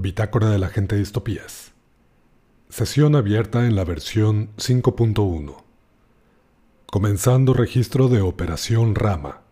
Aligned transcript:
Bitácora 0.00 0.48
de 0.48 0.58
la 0.58 0.68
gente 0.68 0.96
distopías. 0.96 1.72
Sesión 2.70 3.14
abierta 3.14 3.66
en 3.66 3.76
la 3.76 3.84
versión 3.84 4.56
5.1. 4.56 5.62
Comenzando 6.86 7.52
registro 7.52 8.08
de 8.08 8.22
Operación 8.22 8.94
Rama. 8.94 9.42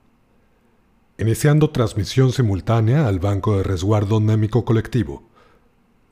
Iniciando 1.19 1.71
transmisión 1.71 2.33
simultánea 2.33 3.09
al 3.09 3.19
Banco 3.19 3.59
de 3.59 3.63
Resguardo 3.63 4.21
Némico 4.21 4.65
Colectivo. 4.65 5.29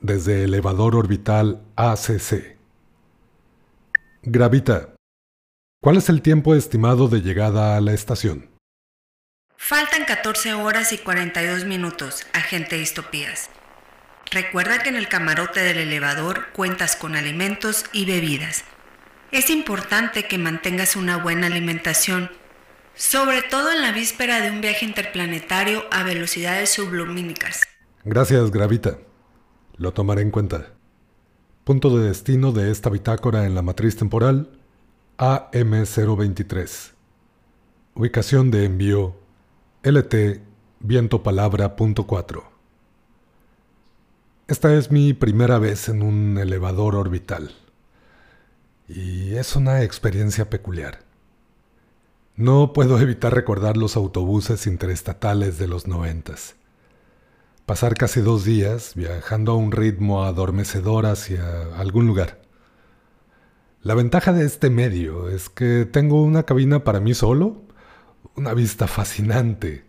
Desde 0.01 0.43
elevador 0.43 0.95
orbital 0.95 1.63
ACC. 1.75 2.57
Gravita. 4.21 4.93
¿Cuál 5.81 5.97
es 5.97 6.09
el 6.09 6.21
tiempo 6.21 6.53
estimado 6.53 7.07
de 7.07 7.21
llegada 7.21 7.75
a 7.75 7.81
la 7.81 7.93
estación? 7.93 8.51
Faltan 9.55 10.05
14 10.05 10.53
horas 10.53 10.93
y 10.93 10.99
42 10.99 11.65
minutos, 11.65 12.27
agente 12.33 12.77
Distopías. 12.77 13.49
Recuerda 14.31 14.79
que 14.79 14.89
en 14.89 14.95
el 14.95 15.07
camarote 15.07 15.61
del 15.61 15.77
elevador 15.77 16.47
cuentas 16.53 16.95
con 16.95 17.15
alimentos 17.15 17.85
y 17.93 18.05
bebidas. 18.05 18.65
Es 19.31 19.49
importante 19.49 20.27
que 20.27 20.37
mantengas 20.37 20.95
una 20.95 21.17
buena 21.17 21.47
alimentación, 21.47 22.29
sobre 22.95 23.41
todo 23.41 23.71
en 23.71 23.81
la 23.81 23.91
víspera 23.91 24.41
de 24.41 24.51
un 24.51 24.61
viaje 24.61 24.85
interplanetario 24.85 25.83
a 25.91 26.03
velocidades 26.03 26.71
sublumínicas. 26.71 27.61
Gracias, 28.03 28.51
Gravita. 28.51 28.99
Lo 29.77 29.93
tomaré 29.93 30.21
en 30.23 30.31
cuenta. 30.31 30.73
Punto 31.63 31.97
de 31.97 32.07
destino 32.07 32.51
de 32.51 32.71
esta 32.71 32.89
bitácora 32.89 33.45
en 33.45 33.55
la 33.55 33.61
matriz 33.61 33.95
temporal 33.95 34.49
AM023. 35.17 36.91
Ubicación 37.93 38.51
de 38.51 38.65
envío 38.65 39.19
LT 39.83 40.41
vientopalabra.4. 40.79 42.56
Esta 44.47 44.73
es 44.73 44.91
mi 44.91 45.11
primera 45.13 45.59
vez 45.59 45.89
en 45.89 46.01
un 46.01 46.37
elevador 46.37 46.95
orbital. 46.95 47.51
Y 48.87 49.35
es 49.35 49.57
una 49.57 49.83
experiencia 49.83 50.49
peculiar. 50.49 50.99
No 52.37 52.71
puedo 52.71 52.97
evitar 53.01 53.35
recordar 53.35 53.75
los 53.75 53.97
autobuses 53.97 54.65
interestatales 54.65 55.57
de 55.57 55.67
los 55.67 55.85
noventas. 55.85 56.55
Pasar 57.65 57.95
casi 57.95 58.21
dos 58.21 58.45
días 58.45 58.93
viajando 58.95 59.51
a 59.51 59.57
un 59.57 59.73
ritmo 59.73 60.23
adormecedor 60.23 61.07
hacia 61.07 61.75
algún 61.77 62.07
lugar. 62.07 62.39
La 63.83 63.95
ventaja 63.95 64.31
de 64.31 64.45
este 64.45 64.69
medio 64.69 65.27
es 65.27 65.49
que 65.49 65.83
tengo 65.83 66.23
una 66.23 66.43
cabina 66.43 66.85
para 66.85 67.01
mí 67.01 67.13
solo, 67.13 67.63
una 68.37 68.53
vista 68.53 68.87
fascinante, 68.87 69.86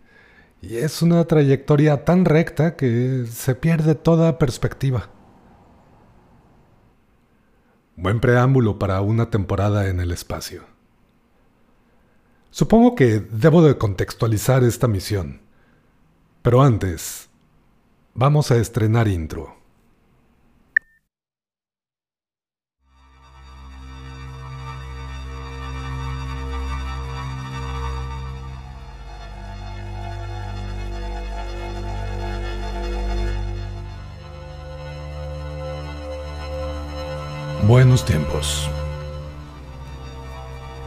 y 0.61 0.77
es 0.77 1.01
una 1.01 1.23
trayectoria 1.25 2.03
tan 2.03 2.25
recta 2.25 2.75
que 2.75 3.25
se 3.29 3.55
pierde 3.55 3.95
toda 3.95 4.37
perspectiva. 4.37 5.09
Buen 7.95 8.19
preámbulo 8.19 8.79
para 8.79 9.01
una 9.01 9.29
temporada 9.29 9.87
en 9.87 9.99
el 9.99 10.11
espacio. 10.11 10.63
Supongo 12.51 12.95
que 12.95 13.19
debo 13.19 13.61
de 13.61 13.77
contextualizar 13.77 14.63
esta 14.63 14.87
misión. 14.87 15.41
Pero 16.41 16.61
antes, 16.61 17.29
vamos 18.13 18.51
a 18.51 18.57
estrenar 18.57 19.07
intro. 19.07 19.58
Buenos 37.69 38.03
tiempos. 38.03 38.67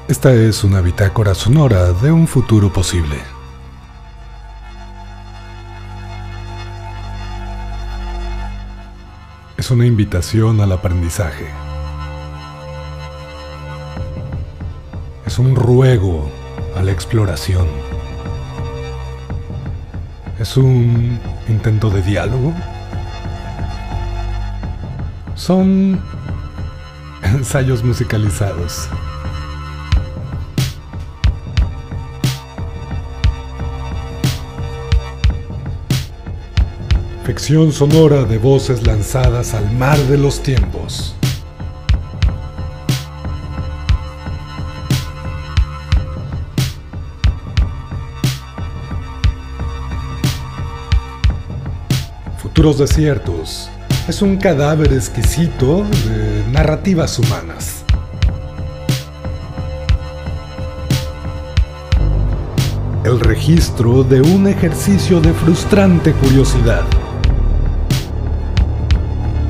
Esta 0.08 0.32
es 0.32 0.64
una 0.64 0.80
bitácora 0.80 1.32
sonora 1.32 1.92
de 1.92 2.10
un 2.10 2.26
futuro 2.26 2.72
posible. 2.72 3.18
Es 9.56 9.70
una 9.70 9.86
invitación 9.86 10.60
al 10.60 10.72
aprendizaje. 10.72 11.46
Es 15.24 15.38
un 15.38 15.54
ruego 15.54 16.28
a 16.76 16.82
la 16.82 16.90
exploración. 16.90 17.68
Es 20.40 20.56
un 20.56 21.20
intento 21.48 21.90
de 21.90 22.02
diálogo. 22.02 22.52
Son 25.36 26.02
ensayos 27.42 27.82
musicalizados. 27.82 28.88
Ficción 37.24 37.72
sonora 37.72 38.22
de 38.22 38.38
voces 38.38 38.86
lanzadas 38.86 39.54
al 39.54 39.72
mar 39.72 39.98
de 39.98 40.18
los 40.18 40.40
tiempos. 40.40 41.16
Futuros 52.38 52.78
desiertos, 52.78 53.71
es 54.08 54.20
un 54.20 54.36
cadáver 54.36 54.92
exquisito 54.92 55.84
de 55.84 56.44
narrativas 56.50 57.18
humanas. 57.18 57.84
El 63.04 63.20
registro 63.20 64.02
de 64.02 64.20
un 64.20 64.48
ejercicio 64.48 65.20
de 65.20 65.32
frustrante 65.32 66.12
curiosidad. 66.14 66.82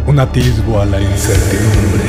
Un 0.06 0.18
atisbo 0.18 0.80
a 0.80 0.86
la 0.86 1.00
incertidumbre. 1.00 2.02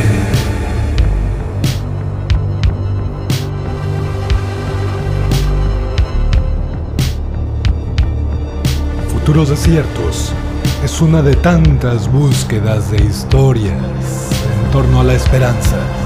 Futuros 9.14 9.50
desiertos 9.50 10.34
es 10.94 11.02
una 11.02 11.24
de 11.24 11.36
tantas 11.36 12.12
búsquedas 12.12 12.92
de 12.92 13.04
historias 13.04 13.74
en 13.74 14.72
torno 14.72 15.02
a 15.02 15.04
la 15.04 15.16
esperanza. 15.16 16.03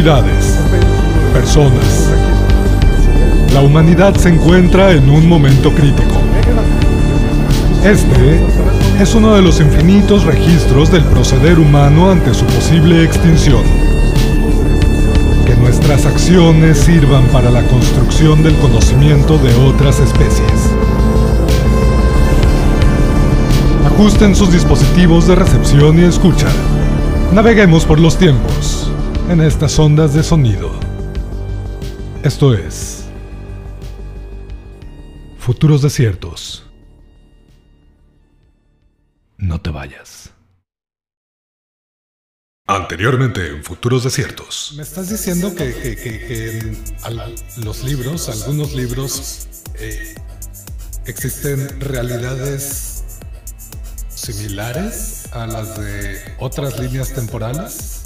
Entidades, 0.00 0.58
personas. 1.34 2.08
La 3.52 3.60
humanidad 3.60 4.14
se 4.14 4.30
encuentra 4.30 4.92
en 4.92 5.10
un 5.10 5.28
momento 5.28 5.74
crítico. 5.74 6.14
Este 7.84 8.40
es 8.98 9.14
uno 9.14 9.34
de 9.34 9.42
los 9.42 9.60
infinitos 9.60 10.24
registros 10.24 10.90
del 10.90 11.04
proceder 11.04 11.58
humano 11.58 12.10
ante 12.10 12.32
su 12.32 12.46
posible 12.46 13.04
extinción. 13.04 13.62
Que 15.44 15.54
nuestras 15.56 16.06
acciones 16.06 16.78
sirvan 16.78 17.26
para 17.26 17.50
la 17.50 17.62
construcción 17.64 18.42
del 18.42 18.56
conocimiento 18.56 19.36
de 19.36 19.54
otras 19.54 20.00
especies. 20.00 20.70
Ajusten 23.84 24.34
sus 24.34 24.50
dispositivos 24.50 25.26
de 25.26 25.34
recepción 25.34 25.98
y 25.98 26.04
escucha. 26.04 26.48
Naveguemos 27.34 27.84
por 27.84 28.00
los 28.00 28.16
tiempos 28.16 28.79
en 29.30 29.40
estas 29.40 29.78
ondas 29.78 30.12
de 30.12 30.24
sonido. 30.24 30.72
Esto 32.24 32.52
es 32.52 33.04
Futuros 35.38 35.82
Desiertos. 35.82 36.66
No 39.38 39.60
te 39.60 39.70
vayas. 39.70 40.30
Anteriormente 42.66 43.46
en 43.50 43.62
Futuros 43.62 44.02
Desiertos. 44.02 44.72
Me 44.76 44.82
estás 44.82 45.10
diciendo 45.10 45.54
que, 45.54 46.74
en 47.04 47.64
los 47.64 47.84
libros, 47.84 48.28
algunos 48.28 48.74
libros, 48.74 49.46
eh, 49.76 50.12
existen 51.06 51.80
realidades 51.80 53.04
similares 54.08 55.28
a 55.30 55.46
las 55.46 55.78
de 55.78 56.18
otras 56.40 56.80
líneas 56.80 57.12
temporales. 57.12 57.99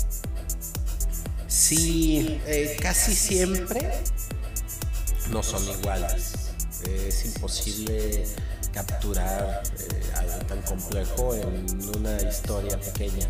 Sí, 1.66 2.42
eh, 2.44 2.76
casi 2.78 3.14
siempre 3.14 3.90
no 5.30 5.42
son 5.42 5.66
iguales. 5.66 6.34
es 6.86 7.24
imposible 7.24 8.26
capturar 8.70 9.62
eh, 9.78 10.12
algo 10.14 10.44
tan 10.46 10.60
complejo 10.60 11.34
en 11.34 11.96
una 11.96 12.20
historia 12.20 12.78
pequeña. 12.78 13.26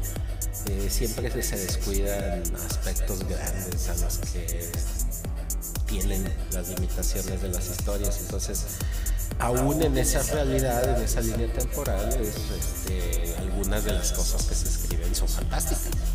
Eh, 0.66 0.88
siempre 0.90 1.30
se 1.44 1.56
descuidan 1.58 2.42
aspectos 2.66 3.20
grandes 3.20 3.88
a 3.88 4.04
los 4.04 4.18
que 4.18 4.68
tienen 5.86 6.28
las 6.50 6.70
limitaciones 6.70 7.40
de 7.40 7.48
las 7.50 7.70
historias. 7.70 8.18
Entonces, 8.20 8.64
aún 9.38 9.80
en 9.80 9.96
esa 9.96 10.24
realidad, 10.24 10.96
en 10.96 11.04
esa 11.04 11.20
línea 11.20 11.52
temporal, 11.52 12.08
este, 12.20 13.32
algunas 13.38 13.84
de 13.84 13.92
las 13.92 14.10
cosas 14.10 14.42
que 14.42 14.56
se 14.56 14.68
escriben 14.68 15.14
son 15.14 15.28
fantásticas. 15.28 16.13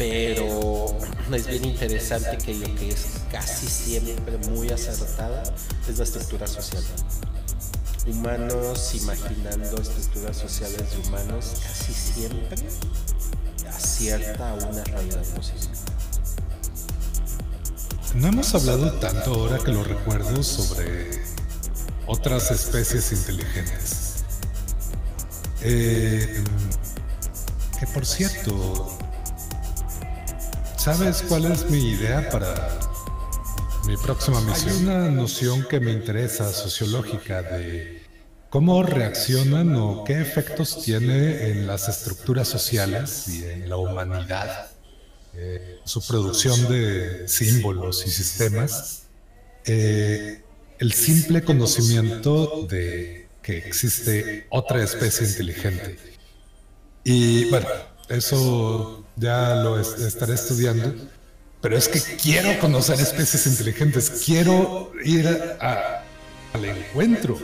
Pero 0.00 0.96
es 1.30 1.46
bien 1.46 1.66
interesante 1.66 2.38
que 2.38 2.54
lo 2.54 2.74
que 2.74 2.88
es 2.88 3.06
casi 3.30 3.66
siempre 3.66 4.38
muy 4.48 4.70
acertada 4.70 5.42
es 5.86 5.98
la 5.98 6.04
estructura 6.04 6.46
social 6.46 6.82
humanos 8.06 8.94
imaginando 8.94 9.76
estructuras 9.76 10.38
sociales 10.38 10.90
de 10.90 11.06
humanos 11.06 11.52
casi 11.62 11.92
siempre 11.92 12.66
acierta 13.68 14.52
a 14.52 14.54
una 14.54 14.82
realidad 14.84 15.22
posible. 15.36 15.68
No 18.14 18.28
hemos 18.28 18.54
hablado 18.54 18.94
tanto 19.00 19.34
ahora 19.34 19.58
que 19.58 19.70
lo 19.70 19.84
recuerdo 19.84 20.42
sobre 20.42 21.10
otras 22.06 22.50
especies 22.50 23.12
inteligentes. 23.12 24.24
Eh, 25.60 26.42
que 27.78 27.86
por 27.88 28.06
cierto, 28.06 28.98
¿sabes 30.80 31.22
cuál 31.28 31.44
es 31.44 31.68
mi 31.68 31.90
idea 31.90 32.30
para 32.30 32.80
mi 33.86 33.98
próxima 33.98 34.40
misión? 34.40 34.70
Hay 34.70 34.82
una 34.82 35.10
noción 35.10 35.66
que 35.68 35.78
me 35.78 35.92
interesa, 35.92 36.50
sociológica, 36.50 37.42
de 37.42 38.02
cómo 38.48 38.82
reaccionan 38.82 39.76
o 39.76 40.04
qué 40.04 40.22
efectos 40.22 40.82
tiene 40.82 41.50
en 41.50 41.66
las 41.66 41.86
estructuras 41.90 42.48
sociales 42.48 43.28
y 43.28 43.44
en 43.44 43.68
la 43.68 43.76
humanidad 43.76 44.70
eh, 45.34 45.80
su 45.84 46.00
producción 46.06 46.66
de 46.70 47.28
símbolos 47.28 48.06
y 48.06 48.10
sistemas, 48.10 49.02
eh, 49.66 50.40
el 50.78 50.92
simple 50.94 51.44
conocimiento 51.44 52.66
de 52.70 53.28
que 53.42 53.58
existe 53.58 54.46
otra 54.48 54.82
especie 54.82 55.26
inteligente. 55.26 55.98
Y 57.04 57.50
bueno, 57.50 57.68
eso 58.08 59.04
ya 59.16 59.54
lo 59.56 59.78
estaré 59.78 60.34
estudiando, 60.34 60.94
pero 61.60 61.76
es 61.76 61.88
que 61.88 62.00
quiero 62.16 62.58
conocer 62.58 63.00
especies 63.00 63.46
inteligentes, 63.46 64.22
quiero 64.24 64.92
ir 65.04 65.26
al 65.60 66.64
encuentro 66.64 67.38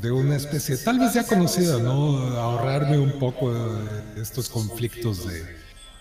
de 0.00 0.10
una 0.10 0.36
especie 0.36 0.76
tal 0.76 0.98
vez 0.98 1.14
ya 1.14 1.24
conocida, 1.24 1.78
¿no? 1.78 2.18
Ahorrarme 2.36 2.98
un 2.98 3.18
poco 3.18 3.52
estos 4.16 4.48
conflictos 4.48 5.26
de, 5.26 5.44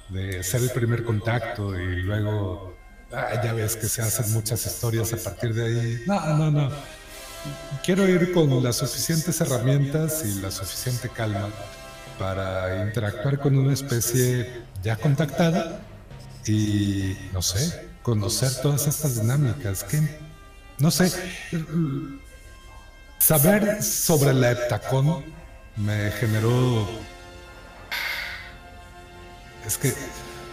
de 0.09 0.43
ser 0.43 0.61
el 0.61 0.69
primer 0.69 1.03
contacto 1.03 1.75
y 1.79 2.03
luego 2.03 2.75
ah, 3.11 3.41
ya 3.43 3.53
ves 3.53 3.75
que 3.75 3.87
se 3.87 4.01
hacen 4.01 4.31
muchas 4.33 4.65
historias 4.65 5.13
a 5.13 5.17
partir 5.17 5.53
de 5.53 5.65
ahí. 5.65 6.03
No, 6.05 6.35
no, 6.35 6.51
no. 6.51 6.71
Quiero 7.83 8.07
ir 8.07 8.33
con 8.33 8.61
las 8.63 8.77
suficientes 8.77 9.39
herramientas 9.41 10.23
y 10.25 10.41
la 10.41 10.51
suficiente 10.51 11.09
calma 11.09 11.49
para 12.19 12.83
interactuar 12.83 13.39
con 13.39 13.57
una 13.57 13.73
especie 13.73 14.66
ya 14.83 14.95
contactada 14.95 15.79
y, 16.45 17.17
no 17.33 17.41
sé, 17.41 17.89
conocer 18.01 18.53
todas 18.61 18.87
estas 18.87 19.21
dinámicas. 19.21 19.83
Que, 19.83 20.01
no 20.79 20.91
sé, 20.91 21.11
Saber 23.19 23.83
sobre 23.83 24.33
la 24.33 24.51
heptacón 24.51 25.23
me 25.75 26.11
generó... 26.11 26.87
Es 29.65 29.77
que, 29.77 29.93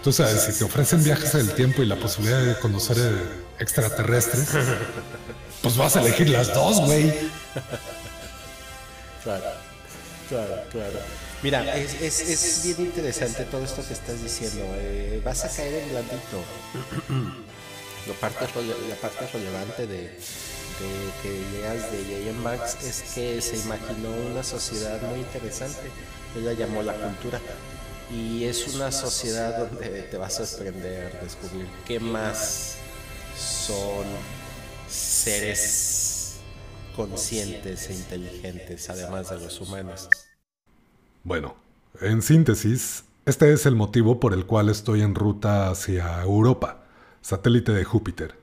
tú 0.02 0.12
sabes, 0.12 0.40
si 0.42 0.52
te 0.58 0.64
ofrecen 0.64 1.04
viajes 1.04 1.32
del 1.34 1.52
tiempo 1.52 1.82
y 1.82 1.86
la 1.86 1.96
posibilidad 1.96 2.42
de 2.42 2.58
conocer 2.58 2.96
extraterrestres, 3.58 4.48
pues 5.62 5.76
vas 5.76 5.96
a 5.96 6.00
elegir 6.00 6.30
las 6.30 6.52
dos, 6.52 6.80
güey. 6.80 7.14
Claro, 9.22 9.44
claro, 10.28 10.62
claro. 10.72 10.98
Mira, 11.44 11.76
es, 11.76 12.00
es, 12.00 12.20
es, 12.22 12.64
bien 12.64 12.88
interesante 12.88 13.44
todo 13.44 13.62
esto 13.62 13.86
que 13.86 13.92
estás 13.92 14.22
diciendo. 14.22 14.64
Eh, 14.78 15.20
vas 15.22 15.44
a 15.44 15.54
caer 15.54 15.74
en 15.74 15.90
blandito. 15.90 16.42
la 18.08 18.14
parte, 18.14 18.46
la 18.88 18.96
parte 18.96 19.26
relevante 19.26 19.86
de, 19.86 20.18
que 21.22 21.42
leas 21.52 21.92
de 21.92 21.98
J.M. 21.98 22.40
Max 22.40 22.78
es 22.82 23.12
que 23.14 23.42
se 23.42 23.58
imaginó 23.58 24.10
una 24.32 24.42
sociedad 24.42 24.98
muy 25.02 25.18
interesante, 25.18 25.90
ella 26.34 26.54
llamó 26.54 26.82
la 26.82 26.94
cultura. 26.94 27.38
Y 28.10 28.44
es 28.44 28.66
una 28.68 28.90
sociedad 28.90 29.68
donde 29.68 30.00
te 30.04 30.16
va 30.16 30.28
a 30.28 30.30
sorprender 30.30 31.20
descubrir 31.20 31.66
qué 31.86 32.00
más 32.00 32.76
son 33.36 34.06
seres 34.88 36.36
conscientes 36.96 37.90
e 37.90 37.92
inteligentes, 37.92 38.88
además 38.88 39.28
de 39.28 39.40
los 39.40 39.60
humanos. 39.60 40.08
Bueno, 41.24 41.56
en 42.02 42.20
síntesis, 42.20 43.04
este 43.24 43.50
es 43.54 43.64
el 43.64 43.74
motivo 43.74 44.20
por 44.20 44.34
el 44.34 44.44
cual 44.44 44.68
estoy 44.68 45.00
en 45.00 45.14
ruta 45.14 45.70
hacia 45.70 46.22
Europa, 46.22 46.84
satélite 47.22 47.72
de 47.72 47.82
Júpiter. 47.82 48.38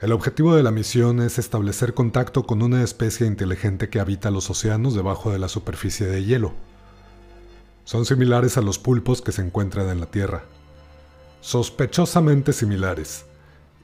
El 0.00 0.12
objetivo 0.12 0.56
de 0.56 0.62
la 0.62 0.70
misión 0.70 1.20
es 1.20 1.38
establecer 1.38 1.92
contacto 1.92 2.46
con 2.46 2.62
una 2.62 2.82
especie 2.82 3.26
inteligente 3.26 3.90
que 3.90 4.00
habita 4.00 4.30
los 4.30 4.48
océanos 4.48 4.94
debajo 4.94 5.30
de 5.30 5.38
la 5.38 5.50
superficie 5.50 6.06
de 6.06 6.24
hielo. 6.24 6.54
Son 7.84 8.06
similares 8.06 8.56
a 8.56 8.62
los 8.62 8.78
pulpos 8.78 9.20
que 9.20 9.32
se 9.32 9.42
encuentran 9.42 9.90
en 9.90 10.00
la 10.00 10.06
Tierra. 10.06 10.44
Sospechosamente 11.42 12.54
similares, 12.54 13.26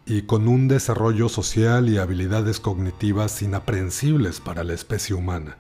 y 0.07 0.23
con 0.23 0.49
un 0.49 0.67
desarrollo 0.67 1.29
social 1.29 1.91
y 1.91 1.99
habilidades 1.99 2.59
cognitivas 2.59 3.43
inaprensibles 3.43 4.41
para 4.41 4.65
la 4.65 4.73
especie 4.73 5.15
humana, 5.15 5.59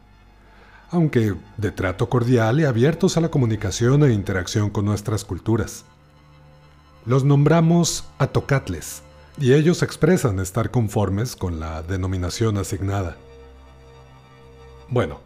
aunque 0.92 1.34
de 1.56 1.72
trato 1.72 2.08
cordial 2.08 2.61
y 2.61 2.64
abiertos 2.64 3.16
a 3.16 3.22
la 3.22 3.30
comunicación 3.30 4.04
e 4.04 4.12
interacción 4.12 4.68
con 4.68 4.84
nuestras 4.84 5.25
culturas. 5.25 5.84
Los 7.06 7.25
nombramos 7.25 8.04
atocatles 8.18 9.02
y 9.38 9.54
ellos 9.54 9.82
expresan 9.82 10.38
estar 10.38 10.70
conformes 10.70 11.34
con 11.34 11.58
la 11.58 11.82
denominación 11.82 12.58
asignada. 12.58 13.16
Bueno, 14.88 15.20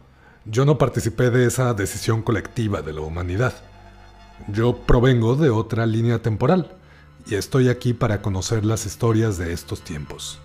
yo 0.45 0.63
no 0.63 0.77
participé 0.77 1.29
de 1.29 1.45
esa 1.45 1.73
decisión 1.73 2.21
colectiva 2.21 2.81
de 2.81 2.93
la 2.93 3.01
humanidad. 3.01 3.53
Yo 4.47 4.77
provengo 4.77 5.35
de 5.35 5.49
otra 5.49 5.85
línea 5.85 6.21
temporal 6.21 6.71
y 7.25 7.35
estoy 7.35 7.67
aquí 7.67 7.93
para 7.93 8.21
conocer 8.21 8.63
las 8.63 8.85
historias 8.85 9.37
de 9.37 9.51
estos 9.51 9.81
tiempos. 9.81 10.39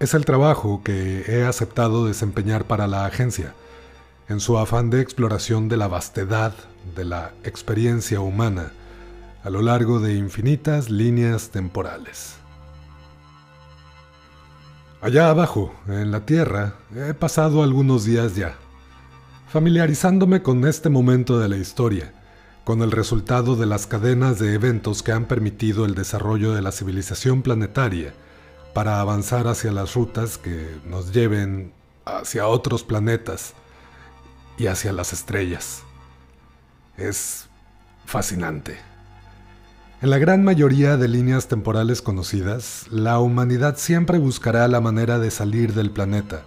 Es 0.00 0.14
el 0.14 0.24
trabajo 0.24 0.82
que 0.82 1.24
he 1.28 1.44
aceptado 1.44 2.06
desempeñar 2.06 2.64
para 2.64 2.88
la 2.88 3.04
agencia, 3.06 3.54
en 4.30 4.38
su 4.38 4.56
afán 4.58 4.90
de 4.90 5.00
exploración 5.00 5.68
de 5.68 5.76
la 5.76 5.88
vastedad 5.88 6.54
de 6.94 7.04
la 7.04 7.32
experiencia 7.42 8.20
humana 8.20 8.70
a 9.42 9.50
lo 9.50 9.60
largo 9.60 9.98
de 9.98 10.14
infinitas 10.14 10.88
líneas 10.88 11.50
temporales. 11.50 12.36
Allá 15.00 15.30
abajo, 15.30 15.74
en 15.88 16.12
la 16.12 16.26
Tierra, 16.26 16.74
he 16.94 17.12
pasado 17.12 17.64
algunos 17.64 18.04
días 18.04 18.36
ya, 18.36 18.54
familiarizándome 19.48 20.42
con 20.42 20.64
este 20.64 20.90
momento 20.90 21.40
de 21.40 21.48
la 21.48 21.56
historia, 21.56 22.14
con 22.62 22.82
el 22.82 22.92
resultado 22.92 23.56
de 23.56 23.66
las 23.66 23.88
cadenas 23.88 24.38
de 24.38 24.54
eventos 24.54 25.02
que 25.02 25.10
han 25.10 25.24
permitido 25.24 25.84
el 25.86 25.96
desarrollo 25.96 26.52
de 26.52 26.62
la 26.62 26.70
civilización 26.70 27.42
planetaria 27.42 28.14
para 28.74 29.00
avanzar 29.00 29.48
hacia 29.48 29.72
las 29.72 29.94
rutas 29.94 30.38
que 30.38 30.76
nos 30.86 31.12
lleven 31.12 31.72
hacia 32.04 32.46
otros 32.46 32.84
planetas 32.84 33.54
y 34.60 34.66
hacia 34.66 34.92
las 34.92 35.14
estrellas. 35.14 35.84
Es 36.98 37.46
fascinante. 38.04 38.76
En 40.02 40.10
la 40.10 40.18
gran 40.18 40.44
mayoría 40.44 40.98
de 40.98 41.08
líneas 41.08 41.48
temporales 41.48 42.02
conocidas, 42.02 42.84
la 42.90 43.20
humanidad 43.20 43.78
siempre 43.78 44.18
buscará 44.18 44.68
la 44.68 44.82
manera 44.82 45.18
de 45.18 45.30
salir 45.30 45.72
del 45.72 45.90
planeta, 45.90 46.42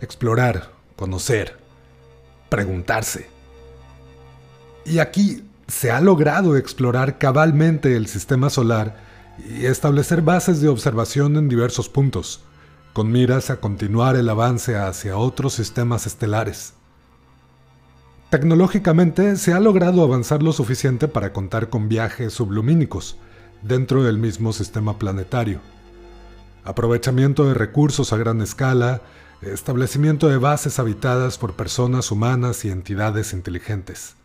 explorar, 0.00 0.70
conocer, 0.94 1.58
preguntarse. 2.50 3.28
Y 4.84 5.00
aquí 5.00 5.42
se 5.66 5.90
ha 5.90 6.00
logrado 6.00 6.56
explorar 6.56 7.18
cabalmente 7.18 7.96
el 7.96 8.06
sistema 8.06 8.48
solar 8.48 8.96
y 9.44 9.66
establecer 9.66 10.22
bases 10.22 10.60
de 10.60 10.68
observación 10.68 11.36
en 11.36 11.48
diversos 11.48 11.88
puntos, 11.88 12.44
con 12.92 13.10
miras 13.10 13.50
a 13.50 13.56
continuar 13.56 14.14
el 14.14 14.28
avance 14.28 14.76
hacia 14.76 15.16
otros 15.16 15.54
sistemas 15.54 16.06
estelares. 16.06 16.75
Tecnológicamente 18.30 19.36
se 19.36 19.52
ha 19.52 19.60
logrado 19.60 20.02
avanzar 20.02 20.42
lo 20.42 20.52
suficiente 20.52 21.06
para 21.06 21.32
contar 21.32 21.70
con 21.70 21.88
viajes 21.88 22.32
sublumínicos 22.32 23.18
dentro 23.62 24.02
del 24.02 24.18
mismo 24.18 24.52
sistema 24.52 24.98
planetario. 24.98 25.60
Aprovechamiento 26.64 27.44
de 27.44 27.54
recursos 27.54 28.12
a 28.12 28.16
gran 28.16 28.40
escala, 28.40 29.00
establecimiento 29.42 30.26
de 30.26 30.38
bases 30.38 30.80
habitadas 30.80 31.38
por 31.38 31.54
personas 31.54 32.10
humanas 32.10 32.64
y 32.64 32.70
entidades 32.70 33.32
inteligentes. 33.32 34.16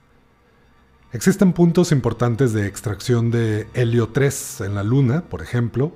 Existen 1.13 1.53
puntos 1.53 1.91
importantes 1.91 2.53
de 2.53 2.65
extracción 2.65 3.29
de 3.29 3.67
helio 3.75 4.09
3 4.09 4.61
en 4.61 4.73
la 4.73 4.83
Luna, 4.83 5.25
por 5.29 5.43
ejemplo, 5.43 5.91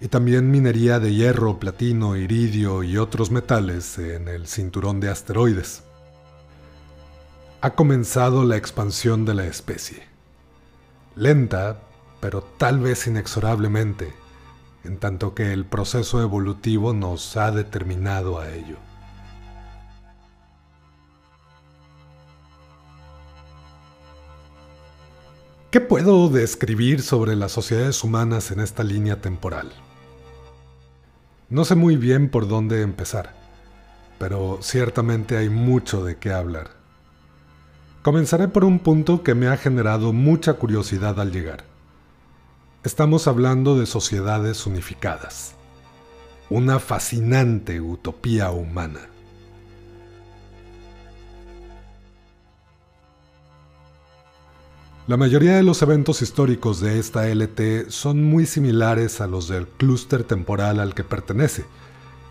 y 0.00 0.08
también 0.08 0.50
minería 0.50 0.98
de 0.98 1.14
hierro, 1.14 1.60
platino, 1.60 2.16
iridio 2.16 2.82
y 2.82 2.98
otros 2.98 3.30
metales 3.30 3.98
en 3.98 4.26
el 4.26 4.48
cinturón 4.48 4.98
de 4.98 5.10
asteroides. 5.10 5.85
Ha 7.66 7.74
comenzado 7.74 8.44
la 8.44 8.56
expansión 8.56 9.24
de 9.24 9.34
la 9.34 9.44
especie. 9.44 10.04
Lenta, 11.16 11.82
pero 12.20 12.40
tal 12.40 12.78
vez 12.78 13.08
inexorablemente, 13.08 14.12
en 14.84 14.98
tanto 14.98 15.34
que 15.34 15.52
el 15.52 15.64
proceso 15.64 16.22
evolutivo 16.22 16.92
nos 16.92 17.36
ha 17.36 17.50
determinado 17.50 18.38
a 18.38 18.50
ello. 18.50 18.76
¿Qué 25.72 25.80
puedo 25.80 26.28
describir 26.28 27.02
sobre 27.02 27.34
las 27.34 27.50
sociedades 27.50 28.04
humanas 28.04 28.52
en 28.52 28.60
esta 28.60 28.84
línea 28.84 29.20
temporal? 29.20 29.72
No 31.48 31.64
sé 31.64 31.74
muy 31.74 31.96
bien 31.96 32.30
por 32.30 32.46
dónde 32.46 32.82
empezar, 32.82 33.34
pero 34.20 34.60
ciertamente 34.62 35.36
hay 35.36 35.48
mucho 35.48 36.04
de 36.04 36.16
qué 36.18 36.30
hablar. 36.30 36.75
Comenzaré 38.06 38.46
por 38.46 38.64
un 38.64 38.78
punto 38.78 39.24
que 39.24 39.34
me 39.34 39.48
ha 39.48 39.56
generado 39.56 40.12
mucha 40.12 40.52
curiosidad 40.54 41.18
al 41.18 41.32
llegar. 41.32 41.64
Estamos 42.84 43.26
hablando 43.26 43.76
de 43.76 43.84
sociedades 43.84 44.64
unificadas, 44.64 45.56
una 46.48 46.78
fascinante 46.78 47.80
utopía 47.80 48.52
humana. 48.52 49.00
La 55.08 55.16
mayoría 55.16 55.56
de 55.56 55.64
los 55.64 55.82
eventos 55.82 56.22
históricos 56.22 56.78
de 56.78 57.00
esta 57.00 57.26
LT 57.26 57.90
son 57.90 58.22
muy 58.22 58.46
similares 58.46 59.20
a 59.20 59.26
los 59.26 59.48
del 59.48 59.66
clúster 59.66 60.22
temporal 60.22 60.78
al 60.78 60.94
que 60.94 61.02
pertenece, 61.02 61.64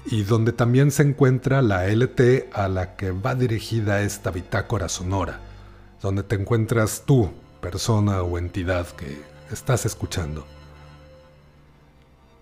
y 0.06 0.24
donde 0.24 0.54
también 0.54 0.92
se 0.92 1.04
encuentra 1.04 1.62
la 1.62 1.86
LT 1.86 2.48
a 2.54 2.70
la 2.70 2.96
que 2.96 3.12
va 3.12 3.36
dirigida 3.36 4.04
esta 4.04 4.32
bitácora 4.32 4.88
sonora, 4.88 5.42
donde 6.06 6.22
te 6.22 6.36
encuentras 6.36 7.02
tú, 7.04 7.32
persona 7.62 8.22
o 8.22 8.38
entidad 8.38 8.86
que 8.90 9.24
estás 9.52 9.88
escuchando. 9.88 10.46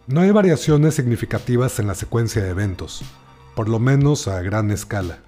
No 0.06 0.20
hay 0.20 0.32
variaciones 0.32 0.96
significativas 0.96 1.80
en 1.80 1.88
la 1.88 1.96
secuencia 1.96 2.44
de 2.44 2.50
eventos, 2.50 3.04
por 3.56 3.70
lo 3.70 3.80
menos 3.80 4.28
a 4.28 4.42
gran 4.42 4.70
escala. 4.70 5.20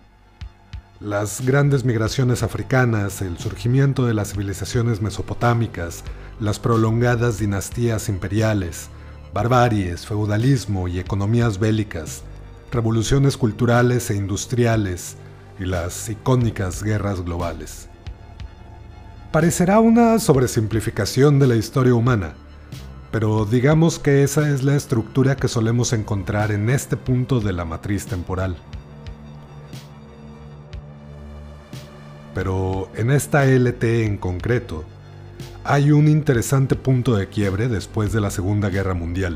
Las 0.99 1.45
grandes 1.45 1.85
migraciones 1.85 2.43
africanas, 2.43 3.21
el 3.21 3.37
surgimiento 3.37 4.05
de 4.05 4.13
las 4.13 4.33
civilizaciones 4.33 5.01
mesopotámicas, 5.01 6.03
las 6.41 6.59
prolongadas 6.59 7.39
dinastías 7.39 8.09
imperiales, 8.09 8.89
barbaries, 9.33 10.05
feudalismo 10.05 10.89
y 10.89 10.99
economías 10.99 11.57
bélicas, 11.57 12.23
revoluciones 12.69 13.37
culturales 13.37 14.09
e 14.09 14.15
industriales 14.15 15.15
y 15.57 15.63
las 15.63 16.09
icónicas 16.09 16.83
guerras 16.83 17.23
globales. 17.23 17.87
Parecerá 19.35 19.81
una 19.81 20.17
sobresimplificación 20.17 21.39
de 21.39 21.47
la 21.47 21.57
historia 21.57 21.93
humana, 21.93 22.35
pero 23.11 23.43
digamos 23.43 23.99
que 23.99 24.23
esa 24.23 24.49
es 24.49 24.63
la 24.63 24.77
estructura 24.77 25.35
que 25.35 25.49
solemos 25.49 25.91
encontrar 25.91 26.53
en 26.53 26.69
este 26.69 26.95
punto 26.95 27.41
de 27.41 27.51
la 27.51 27.65
matriz 27.65 28.05
temporal. 28.05 28.55
pero 32.33 32.87
en 32.95 33.11
esta 33.11 33.43
LT 33.45 34.05
en 34.05 34.15
concreto, 34.15 34.85
hay 35.65 35.91
un 35.91 36.07
interesante 36.07 36.77
punto 36.77 37.17
de 37.17 37.27
quiebre 37.27 37.67
después 37.67 38.13
de 38.13 38.21
la 38.21 38.31
Segunda 38.31 38.69
Guerra 38.69 38.93
Mundial, 38.93 39.35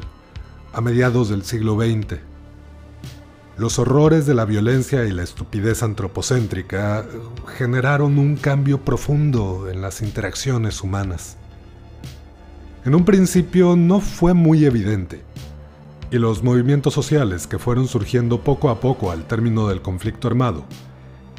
a 0.72 0.80
mediados 0.80 1.28
del 1.28 1.44
siglo 1.44 1.76
XX. 1.76 2.29
Los 3.60 3.78
horrores 3.78 4.26
de 4.26 4.36
la 4.36 4.46
violencia 4.46 5.04
y 5.04 5.12
la 5.12 5.22
estupidez 5.22 5.84
antropocéntrica 5.84 7.06
generaron 7.58 8.18
un 8.18 8.38
cambio 8.38 8.86
profundo 8.86 9.68
en 9.70 9.82
las 9.82 10.02
interacciones 10.02 10.82
humanas. 10.82 11.36
En 12.86 12.96
un 12.96 13.04
principio 13.04 13.76
no 13.76 14.00
fue 14.00 14.34
muy 14.34 14.64
evidente, 14.64 15.24
y 16.10 16.20
los 16.20 16.42
movimientos 16.42 16.94
sociales 16.94 17.48
que 17.48 17.60
fueron 17.60 17.90
surgiendo 17.90 18.46
poco 18.46 18.70
a 18.70 18.80
poco 18.80 19.12
al 19.12 19.28
término 19.28 19.68
del 19.68 19.82
conflicto 19.82 20.30
armado 20.30 20.64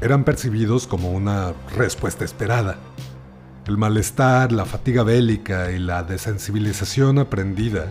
eran 0.02 0.22
percibidos 0.22 0.86
como 0.86 1.12
una 1.12 1.54
respuesta 1.74 2.26
esperada. 2.26 2.76
El 3.66 3.78
malestar, 3.78 4.52
la 4.52 4.66
fatiga 4.66 5.04
bélica 5.04 5.72
y 5.72 5.78
la 5.78 6.02
desensibilización 6.02 7.18
aprendida, 7.18 7.90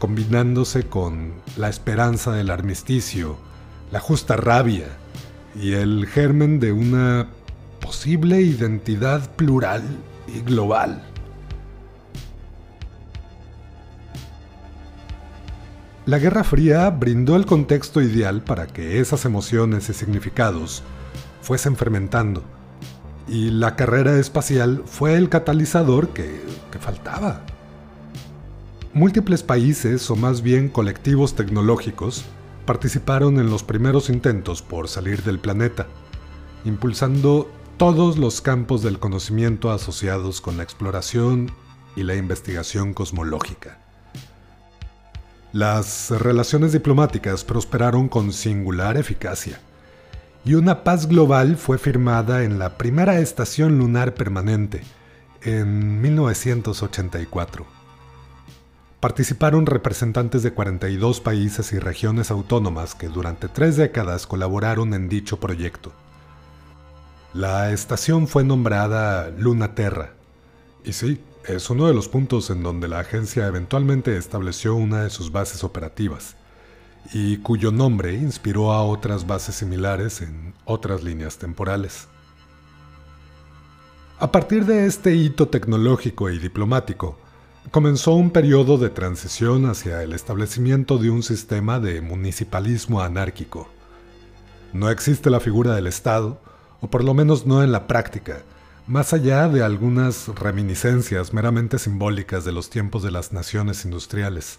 combinándose 0.00 0.88
con 0.88 1.34
la 1.56 1.68
esperanza 1.68 2.32
del 2.32 2.50
armisticio, 2.50 3.38
la 3.92 4.00
justa 4.00 4.36
rabia 4.36 4.86
y 5.60 5.72
el 5.72 6.06
germen 6.06 6.60
de 6.60 6.72
una 6.72 7.28
posible 7.80 8.40
identidad 8.40 9.34
plural 9.34 9.82
y 10.28 10.40
global. 10.40 11.02
La 16.06 16.18
Guerra 16.18 16.44
Fría 16.44 16.88
brindó 16.90 17.36
el 17.36 17.46
contexto 17.46 18.00
ideal 18.00 18.42
para 18.42 18.66
que 18.66 19.00
esas 19.00 19.24
emociones 19.24 19.88
y 19.90 19.92
significados 19.92 20.82
fuesen 21.42 21.76
fermentando. 21.76 22.42
Y 23.28 23.50
la 23.50 23.76
carrera 23.76 24.18
espacial 24.18 24.82
fue 24.86 25.14
el 25.14 25.28
catalizador 25.28 26.08
que, 26.08 26.40
que 26.72 26.78
faltaba. 26.78 27.42
Múltiples 28.92 29.44
países, 29.44 30.10
o 30.10 30.16
más 30.16 30.42
bien 30.42 30.68
colectivos 30.68 31.36
tecnológicos, 31.36 32.24
participaron 32.70 33.40
en 33.40 33.50
los 33.50 33.64
primeros 33.64 34.08
intentos 34.10 34.62
por 34.62 34.86
salir 34.86 35.24
del 35.24 35.40
planeta, 35.40 35.88
impulsando 36.64 37.50
todos 37.78 38.16
los 38.16 38.40
campos 38.40 38.80
del 38.80 39.00
conocimiento 39.00 39.72
asociados 39.72 40.40
con 40.40 40.56
la 40.56 40.62
exploración 40.62 41.50
y 41.96 42.04
la 42.04 42.14
investigación 42.14 42.94
cosmológica. 42.94 43.80
Las 45.52 46.12
relaciones 46.12 46.70
diplomáticas 46.70 47.42
prosperaron 47.42 48.08
con 48.08 48.32
singular 48.32 48.96
eficacia 48.96 49.58
y 50.44 50.54
una 50.54 50.84
paz 50.84 51.08
global 51.08 51.56
fue 51.56 51.76
firmada 51.76 52.44
en 52.44 52.60
la 52.60 52.78
primera 52.78 53.18
estación 53.18 53.78
lunar 53.78 54.14
permanente, 54.14 54.84
en 55.42 56.00
1984. 56.00 57.79
Participaron 59.00 59.64
representantes 59.64 60.42
de 60.42 60.52
42 60.52 61.20
países 61.20 61.72
y 61.72 61.78
regiones 61.78 62.30
autónomas 62.30 62.94
que 62.94 63.08
durante 63.08 63.48
tres 63.48 63.78
décadas 63.78 64.26
colaboraron 64.26 64.92
en 64.92 65.08
dicho 65.08 65.40
proyecto. 65.40 65.90
La 67.32 67.72
estación 67.72 68.28
fue 68.28 68.44
nombrada 68.44 69.30
Luna 69.30 69.74
Terra, 69.74 70.12
y 70.84 70.92
sí, 70.92 71.22
es 71.46 71.70
uno 71.70 71.86
de 71.86 71.94
los 71.94 72.08
puntos 72.08 72.50
en 72.50 72.62
donde 72.62 72.88
la 72.88 73.00
agencia 73.00 73.46
eventualmente 73.46 74.18
estableció 74.18 74.74
una 74.74 75.04
de 75.04 75.10
sus 75.10 75.32
bases 75.32 75.64
operativas 75.64 76.36
y 77.14 77.38
cuyo 77.38 77.72
nombre 77.72 78.12
inspiró 78.12 78.72
a 78.72 78.84
otras 78.84 79.26
bases 79.26 79.54
similares 79.54 80.20
en 80.20 80.52
otras 80.66 81.02
líneas 81.02 81.38
temporales. 81.38 82.08
A 84.18 84.30
partir 84.30 84.66
de 84.66 84.84
este 84.84 85.14
hito 85.14 85.48
tecnológico 85.48 86.28
y 86.28 86.38
diplomático, 86.38 87.18
comenzó 87.70 88.14
un 88.14 88.30
periodo 88.30 88.78
de 88.78 88.90
transición 88.90 89.66
hacia 89.66 90.02
el 90.02 90.12
establecimiento 90.12 90.98
de 90.98 91.10
un 91.10 91.22
sistema 91.22 91.78
de 91.78 92.00
municipalismo 92.00 93.00
anárquico. 93.00 93.68
No 94.72 94.90
existe 94.90 95.30
la 95.30 95.40
figura 95.40 95.74
del 95.74 95.86
Estado, 95.86 96.40
o 96.80 96.88
por 96.88 97.04
lo 97.04 97.14
menos 97.14 97.46
no 97.46 97.62
en 97.62 97.70
la 97.70 97.86
práctica, 97.86 98.42
más 98.86 99.12
allá 99.12 99.48
de 99.48 99.62
algunas 99.62 100.28
reminiscencias 100.28 101.32
meramente 101.32 101.78
simbólicas 101.78 102.44
de 102.44 102.52
los 102.52 102.70
tiempos 102.70 103.02
de 103.02 103.12
las 103.12 103.32
naciones 103.32 103.84
industriales. 103.84 104.58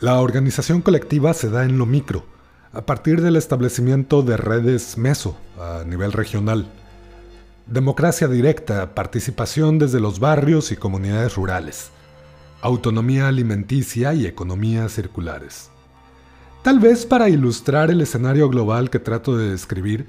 La 0.00 0.20
organización 0.20 0.82
colectiva 0.82 1.32
se 1.32 1.48
da 1.48 1.64
en 1.64 1.78
lo 1.78 1.86
micro, 1.86 2.24
a 2.72 2.84
partir 2.84 3.22
del 3.22 3.36
establecimiento 3.36 4.22
de 4.22 4.36
redes 4.36 4.98
meso 4.98 5.36
a 5.58 5.84
nivel 5.86 6.12
regional. 6.12 6.66
Democracia 7.66 8.28
directa, 8.28 8.94
participación 8.94 9.80
desde 9.80 9.98
los 9.98 10.20
barrios 10.20 10.70
y 10.70 10.76
comunidades 10.76 11.34
rurales, 11.34 11.90
autonomía 12.60 13.26
alimenticia 13.26 14.14
y 14.14 14.24
economías 14.24 14.92
circulares. 14.92 15.68
Tal 16.62 16.78
vez 16.78 17.06
para 17.06 17.28
ilustrar 17.28 17.90
el 17.90 18.00
escenario 18.00 18.48
global 18.50 18.88
que 18.88 19.00
trato 19.00 19.36
de 19.36 19.50
describir, 19.50 20.06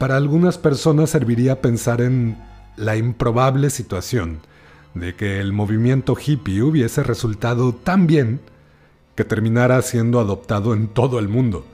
para 0.00 0.16
algunas 0.16 0.58
personas 0.58 1.10
serviría 1.10 1.60
pensar 1.60 2.00
en 2.00 2.36
la 2.76 2.96
improbable 2.96 3.70
situación 3.70 4.40
de 4.94 5.14
que 5.14 5.38
el 5.38 5.52
movimiento 5.52 6.16
hippie 6.16 6.64
hubiese 6.64 7.04
resultado 7.04 7.72
tan 7.72 8.08
bien 8.08 8.40
que 9.14 9.24
terminara 9.24 9.80
siendo 9.82 10.18
adoptado 10.18 10.74
en 10.74 10.88
todo 10.88 11.20
el 11.20 11.28
mundo, 11.28 11.64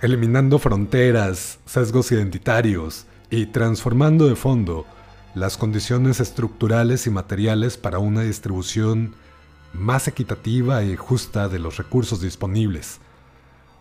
eliminando 0.00 0.60
fronteras, 0.60 1.58
sesgos 1.66 2.12
identitarios, 2.12 3.06
y 3.30 3.46
transformando 3.46 4.28
de 4.28 4.36
fondo 4.36 4.84
las 5.34 5.56
condiciones 5.56 6.20
estructurales 6.20 7.06
y 7.06 7.10
materiales 7.10 7.76
para 7.76 7.98
una 7.98 8.22
distribución 8.22 9.14
más 9.72 10.08
equitativa 10.08 10.82
y 10.82 10.96
justa 10.96 11.48
de 11.48 11.60
los 11.60 11.76
recursos 11.76 12.20
disponibles, 12.20 12.98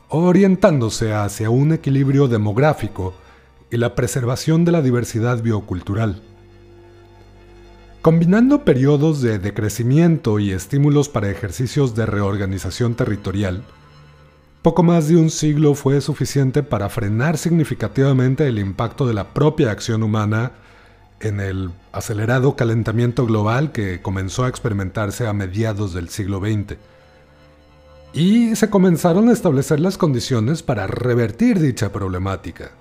orientándose 0.10 1.14
hacia 1.14 1.50
un 1.50 1.74
equilibrio 1.74 2.28
demográfico 2.28 3.16
y 3.72 3.78
la 3.78 3.96
preservación 3.96 4.66
de 4.66 4.72
la 4.72 4.82
diversidad 4.82 5.42
biocultural. 5.42 6.22
Combinando 8.02 8.64
periodos 8.64 9.22
de 9.22 9.40
decrecimiento 9.40 10.40
y 10.40 10.52
estímulos 10.52 11.10
para 11.10 11.30
ejercicios 11.30 11.96
de 11.96 12.06
reorganización 12.06 12.96
territorial, 12.96 13.64
poco 14.62 14.84
más 14.84 15.08
de 15.08 15.16
un 15.16 15.30
siglo 15.30 15.74
fue 15.74 16.02
suficiente 16.02 16.64
para 16.64 16.90
frenar 16.90 17.38
significativamente 17.38 18.48
el 18.48 18.60
impacto 18.60 19.08
de 19.08 19.14
la 19.14 19.34
propia 19.34 19.72
acción 19.72 20.04
humana 20.04 20.52
en 21.22 21.40
el 21.40 21.72
acelerado 21.92 22.56
calentamiento 22.56 23.26
global 23.26 23.72
que 23.72 24.02
comenzó 24.02 24.44
a 24.44 24.50
experimentarse 24.50 25.28
a 25.28 25.34
mediados 25.34 25.94
del 25.94 26.10
siglo 26.10 26.40
XX. 26.40 26.78
Y 28.12 28.56
se 28.56 28.70
comenzaron 28.70 29.30
a 29.30 29.34
establecer 29.34 29.80
las 29.80 29.98
condiciones 29.98 30.64
para 30.64 30.88
revertir 30.88 31.60
dicha 31.60 31.92
problemática. 31.92 32.72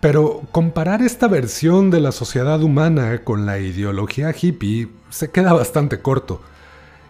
Pero 0.00 0.42
comparar 0.50 1.00
esta 1.00 1.26
versión 1.26 1.90
de 1.90 2.00
la 2.00 2.12
sociedad 2.12 2.62
humana 2.62 3.22
con 3.24 3.46
la 3.46 3.58
ideología 3.60 4.34
hippie 4.40 4.88
se 5.10 5.30
queda 5.30 5.52
bastante 5.52 6.00
corto 6.00 6.42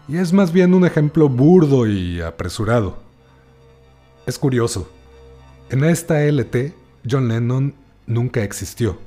y 0.07 0.17
es 0.17 0.33
más 0.33 0.51
bien 0.51 0.73
un 0.73 0.85
ejemplo 0.85 1.29
burdo 1.29 1.87
y 1.87 2.21
apresurado. 2.21 2.97
Es 4.25 4.37
curioso, 4.37 4.89
en 5.69 5.83
esta 5.83 6.21
LT 6.23 6.73
John 7.09 7.27
Lennon 7.27 7.73
nunca 8.05 8.43
existió, 8.43 8.97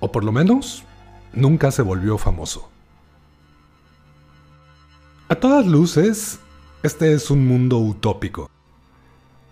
o 0.00 0.12
por 0.12 0.24
lo 0.24 0.32
menos 0.32 0.84
nunca 1.32 1.70
se 1.70 1.82
volvió 1.82 2.18
famoso. 2.18 2.68
A 5.28 5.34
todas 5.34 5.66
luces, 5.66 6.38
este 6.82 7.12
es 7.12 7.30
un 7.30 7.46
mundo 7.46 7.78
utópico. 7.78 8.48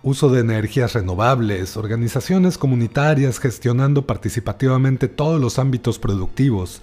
Uso 0.04 0.28
de 0.28 0.40
energías 0.40 0.92
renovables, 0.92 1.76
organizaciones 1.76 2.58
comunitarias 2.58 3.40
gestionando 3.40 4.06
participativamente 4.06 5.08
todos 5.08 5.40
los 5.40 5.58
ámbitos 5.58 5.98
productivos, 5.98 6.82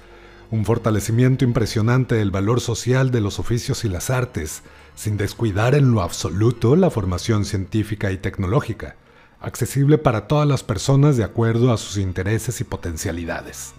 un 0.51 0.65
fortalecimiento 0.65 1.45
impresionante 1.45 2.15
del 2.15 2.29
valor 2.29 2.59
social 2.59 3.09
de 3.09 3.21
los 3.21 3.39
oficios 3.39 3.85
y 3.85 3.89
las 3.89 4.09
artes, 4.09 4.63
sin 4.95 5.15
descuidar 5.15 5.75
en 5.75 5.91
lo 5.91 6.01
absoluto 6.01 6.75
la 6.75 6.89
formación 6.89 7.45
científica 7.45 8.11
y 8.11 8.17
tecnológica, 8.17 8.97
accesible 9.39 9.97
para 9.97 10.27
todas 10.27 10.47
las 10.47 10.61
personas 10.61 11.15
de 11.15 11.23
acuerdo 11.23 11.71
a 11.71 11.77
sus 11.77 11.97
intereses 11.97 12.59
y 12.59 12.65
potencialidades. 12.65 13.73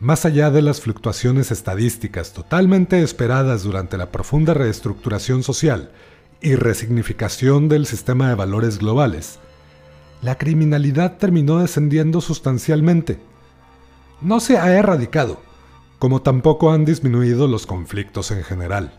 Más 0.00 0.24
allá 0.24 0.50
de 0.50 0.62
las 0.62 0.80
fluctuaciones 0.80 1.52
estadísticas 1.52 2.32
totalmente 2.32 3.02
esperadas 3.02 3.62
durante 3.62 3.98
la 3.98 4.10
profunda 4.10 4.54
reestructuración 4.54 5.42
social 5.42 5.92
y 6.40 6.54
resignificación 6.54 7.68
del 7.68 7.84
sistema 7.84 8.30
de 8.30 8.34
valores 8.34 8.78
globales, 8.78 9.38
la 10.22 10.38
criminalidad 10.38 11.18
terminó 11.18 11.58
descendiendo 11.58 12.22
sustancialmente 12.22 13.20
no 14.22 14.40
se 14.40 14.58
ha 14.58 14.72
erradicado, 14.76 15.40
como 15.98 16.22
tampoco 16.22 16.72
han 16.72 16.84
disminuido 16.84 17.48
los 17.48 17.66
conflictos 17.66 18.30
en 18.30 18.42
general. 18.42 18.92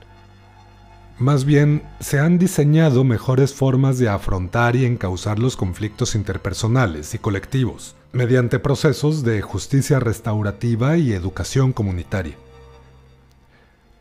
Más 1.20 1.46
bien, 1.46 1.84
se 2.00 2.20
han 2.20 2.40
diseñado 2.40 3.04
mejores 3.04 3.54
formas 3.54 4.00
de 4.00 4.10
afrontar 4.10 4.76
y 4.76 4.86
encauzar 4.86 5.40
los 5.40 5.56
conflictos 5.56 6.16
interpersonales 6.16 7.14
y 7.14 7.20
colectivos, 7.20 7.96
mediante 8.12 8.60
procesos 8.60 9.24
de 9.24 9.42
justicia 9.42 10.00
restaurativa 10.00 10.98
y 10.98 11.14
educación 11.14 11.72
comunitaria. 11.72 12.36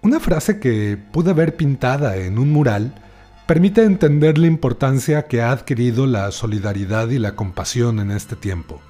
Una 0.01 0.21
frase 0.21 0.59
que 0.59 0.99
pude 1.13 1.33
ver 1.33 1.55
pintada 1.57 2.17
en 2.17 2.39
un 2.39 2.51
mural 2.51 2.95
permite 3.47 3.85
entender 3.85 4.39
la 4.39 4.47
importancia 4.47 5.27
que 5.29 5.43
ha 5.43 5.53
adquirido 5.53 6.07
la 6.07 6.31
solidaridad 6.33 7.09
y 7.11 7.19
la 7.19 7.37
compasión 7.37 8.01
en 8.01 8.11
este 8.11 8.35
tiempo. 8.35 8.81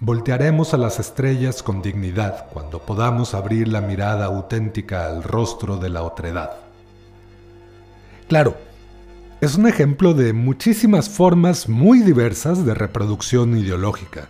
Voltearemos 0.00 0.74
a 0.74 0.76
las 0.76 1.00
estrellas 1.00 1.62
con 1.62 1.80
dignidad 1.80 2.48
cuando 2.52 2.80
podamos 2.80 3.32
abrir 3.32 3.68
la 3.68 3.80
mirada 3.80 4.26
auténtica 4.26 5.06
al 5.06 5.22
rostro 5.22 5.78
de 5.78 5.88
la 5.88 6.02
otredad. 6.02 6.50
Claro, 8.28 8.58
es 9.40 9.54
un 9.54 9.66
ejemplo 9.66 10.12
de 10.12 10.34
muchísimas 10.34 11.08
formas 11.08 11.70
muy 11.70 12.00
diversas 12.00 12.66
de 12.66 12.74
reproducción 12.74 13.56
ideológica. 13.56 14.28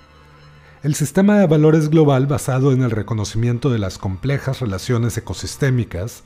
El 0.85 0.95
sistema 0.95 1.41
de 1.41 1.49
valores 1.49 1.91
global 1.91 2.29
basado 2.29 2.71
en 2.71 2.83
el 2.83 2.93
reconocimiento 2.93 3.69
de 3.69 3.81
las 3.81 3.99
complejas 3.99 4.61
relaciones 4.61 5.19
ecosistémicas, 5.19 6.23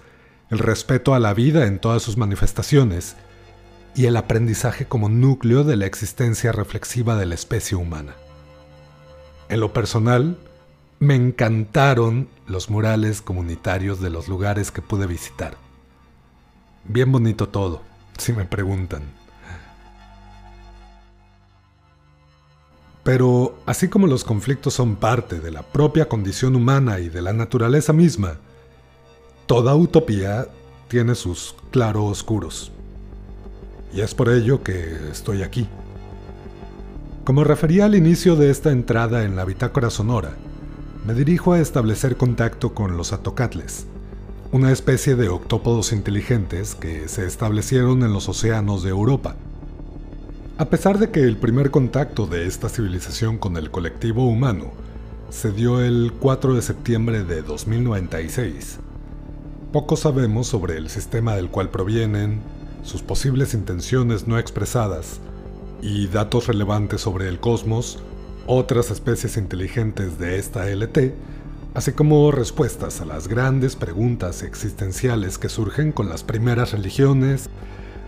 el 0.50 0.59
respeto 0.59 1.14
a 1.14 1.18
la 1.18 1.33
vida 1.33 1.66
en 1.66 1.79
todas 1.79 2.03
sus 2.03 2.18
manifestaciones 2.18 3.16
y 3.94 4.05
el 4.05 4.18
aprendizaje 4.18 4.85
como 4.85 5.09
núcleo 5.09 5.64
de 5.64 5.76
la 5.76 5.87
existencia 5.87 6.53
reflexiva 6.53 7.16
de 7.16 7.24
la 7.24 7.37
especie 7.37 7.79
humana. 7.79 8.16
En 9.51 9.59
lo 9.59 9.73
personal, 9.73 10.39
me 11.01 11.17
encantaron 11.17 12.29
los 12.47 12.71
murales 12.71 13.21
comunitarios 13.21 14.01
de 14.01 14.09
los 14.09 14.29
lugares 14.29 14.71
que 14.71 14.81
pude 14.81 15.09
visitar. 15.09 15.57
Bien 16.85 17.11
bonito 17.11 17.49
todo, 17.49 17.83
si 18.17 18.33
me 18.33 18.45
preguntan. 18.45 19.03
Pero 23.03 23.59
así 23.67 23.89
como 23.89 24.07
los 24.07 24.23
conflictos 24.23 24.75
son 24.75 24.95
parte 24.95 25.41
de 25.41 25.51
la 25.51 25.63
propia 25.63 26.09
condición 26.09 26.55
humana 26.55 27.01
y 27.01 27.09
de 27.09 27.21
la 27.21 27.33
naturaleza 27.33 27.93
misma, 27.93 28.37
toda 29.47 29.75
utopía 29.75 30.47
tiene 30.87 31.17
sus 31.17 31.57
claroscuros. 31.73 32.71
Y 33.93 34.03
es 34.03 34.15
por 34.15 34.29
ello 34.29 34.63
que 34.63 35.11
estoy 35.11 35.43
aquí. 35.43 35.67
Como 37.25 37.45
refería 37.45 37.85
al 37.85 37.95
inicio 37.95 38.35
de 38.35 38.51
esta 38.51 38.73
entrada 38.73 39.25
en 39.25 39.37
la 39.37 39.45
bitácora 39.45 39.91
sonora, 39.91 40.33
me 41.07 41.13
dirijo 41.13 41.53
a 41.53 41.61
establecer 41.61 42.17
contacto 42.17 42.73
con 42.75 42.97
los 42.97 43.13
atocatles, 43.13 43.87
una 44.53 44.73
especie 44.73 45.17
de 45.17 45.29
octópodos 45.29 45.93
inteligentes 45.93 46.75
que 46.75 47.09
se 47.09 47.27
establecieron 47.27 48.03
en 48.03 48.15
los 48.15 48.29
océanos 48.29 48.83
de 48.83 48.91
Europa. 48.91 49.37
A 50.57 50.65
pesar 50.71 50.99
de 50.99 51.11
que 51.11 51.21
el 51.21 51.37
primer 51.37 51.71
contacto 51.71 52.27
de 52.27 52.47
esta 52.47 52.71
civilización 52.71 53.37
con 53.37 53.59
el 53.59 53.71
colectivo 53.71 54.27
humano 54.27 54.73
se 55.29 55.53
dio 55.53 55.83
el 55.83 56.13
4 56.19 56.55
de 56.55 56.63
septiembre 56.63 57.23
de 57.25 57.43
2096, 57.43 58.79
poco 59.73 59.97
sabemos 59.97 60.47
sobre 60.47 60.79
el 60.79 60.89
sistema 60.89 61.37
del 61.37 61.51
cual 61.51 61.69
provienen, 61.69 62.41
sus 62.83 63.03
posibles 63.03 63.53
intenciones 63.53 64.27
no 64.27 64.39
expresadas, 64.39 65.21
y 65.83 66.07
datos 66.07 66.47
relevantes 66.47 67.01
sobre 67.01 67.29
el 67.29 67.40
cosmos, 67.40 67.99
otras 68.47 68.90
especies 68.90 69.37
inteligentes 69.37 70.19
de 70.19 70.38
esta 70.38 70.69
LT, 70.69 71.14
así 71.75 71.93
como 71.93 72.31
respuestas 72.33 73.01
a 73.01 73.05
las 73.05 73.29
grandes 73.29 73.77
preguntas 73.77 74.43
existenciales 74.43 75.38
que 75.38 75.49
surgen 75.49 75.93
con 75.93 76.09
las 76.09 76.25
primeras 76.25 76.73
religiones, 76.73 77.49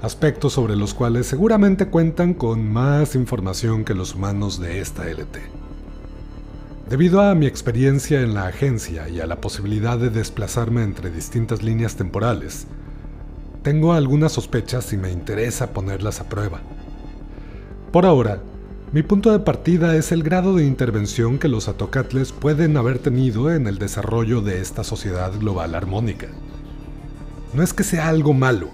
aspectos 0.02 0.54
sobre 0.54 0.74
los 0.74 0.94
cuales 0.94 1.26
seguramente 1.26 1.87
cuentan 1.87 2.35
con 2.35 2.68
más 2.72 3.14
información 3.14 3.85
que 3.85 3.94
los 3.94 4.14
humanos 4.14 4.58
de 4.58 4.80
esta 4.80 5.04
LT. 5.04 5.38
Debido 6.90 7.22
a 7.22 7.35
mi 7.35 7.46
experiencia 7.46 8.20
en 8.20 8.35
la 8.35 8.48
agencia 8.48 9.08
y 9.08 9.20
a 9.20 9.26
la 9.26 9.40
posibilidad 9.40 9.96
de 9.96 10.11
desplazarme 10.11 10.82
entre 10.82 11.11
distintas 11.11 11.62
líneas 11.62 11.94
temporales, 11.94 12.66
tengo 13.62 13.92
algunas 13.92 14.32
sospechas 14.32 14.92
y 14.92 14.96
me 14.96 15.12
interesa 15.12 15.72
ponerlas 15.72 16.20
a 16.20 16.28
prueba. 16.28 16.61
Por 17.92 18.07
ahora, 18.07 18.40
mi 18.90 19.02
punto 19.02 19.33
de 19.33 19.38
partida 19.38 19.96
es 19.96 20.12
el 20.12 20.22
grado 20.22 20.57
de 20.57 20.64
intervención 20.64 21.38
que 21.38 21.48
los 21.48 21.68
atocatles 21.68 22.33
pueden 22.33 22.78
haber 22.78 22.98
tenido 22.98 23.52
en 23.52 23.66
el 23.66 23.76
desarrollo 23.76 24.40
de 24.40 24.62
esta 24.62 24.83
sociedad 24.83 25.31
global 25.38 25.74
armónica. 25.74 26.28
No 27.52 27.62
es 27.62 27.74
que 27.74 27.85
sea 27.85 28.09
algo 28.09 28.33
malo, 28.33 28.70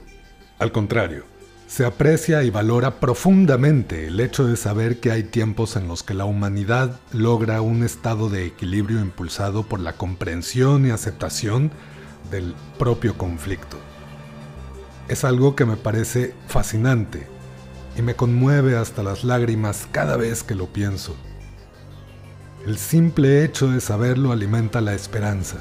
al 0.61 0.71
contrario, 0.71 1.25
se 1.67 1.85
aprecia 1.85 2.45
y 2.45 2.51
valora 2.51 3.01
profundamente 3.01 4.07
el 4.07 4.21
hecho 4.21 4.47
de 4.47 4.57
saber 4.57 5.01
que 5.01 5.11
hay 5.11 5.25
tiempos 5.25 5.75
en 5.75 5.89
los 5.89 6.05
que 6.05 6.15
la 6.15 6.25
humanidad 6.25 7.01
logra 7.13 7.61
un 7.61 7.83
estado 7.83 8.29
de 8.29 8.47
equilibrio 8.47 9.01
impulsado 9.01 9.65
por 9.65 9.81
la 9.81 9.95
comprensión 9.95 10.87
y 10.87 10.91
aceptación 10.91 11.73
del 12.31 12.55
propio 12.79 13.19
conflicto. 13.19 13.79
Es 15.09 15.25
algo 15.25 15.57
que 15.57 15.65
me 15.65 15.77
parece 15.77 16.35
fascinante 16.47 17.27
y 17.99 18.03
me 18.03 18.15
conmueve 18.15 18.77
hasta 18.77 19.03
las 19.03 19.25
lágrimas 19.25 19.89
cada 19.91 20.17
vez 20.17 20.45
que 20.45 20.55
lo 20.55 20.67
pienso. 20.67 21.17
El 22.65 22.79
simple 22.79 23.45
hecho 23.45 23.69
de 23.69 23.81
saberlo 23.81 24.31
alimenta 24.31 24.81
la 24.81 24.95
esperanza. 24.95 25.57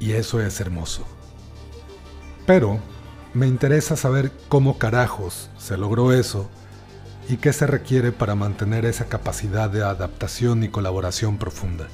Y 0.00 0.12
eso 0.12 0.40
es 0.40 0.58
hermoso. 0.58 1.04
Pero 2.46 2.80
me 3.34 3.46
interesa 3.46 3.94
saber 3.94 4.32
cómo 4.48 4.78
carajos 4.78 5.50
se 5.58 5.76
logró 5.76 6.12
eso 6.12 6.48
y 7.28 7.36
qué 7.36 7.52
se 7.52 7.66
requiere 7.66 8.10
para 8.10 8.34
mantener 8.34 8.86
esa 8.86 9.04
capacidad 9.04 9.68
de 9.68 9.82
adaptación 9.82 10.62
y 10.62 10.70
colaboración 10.70 11.36
profunda. 11.36 11.88